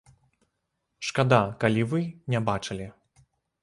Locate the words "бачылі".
2.53-2.93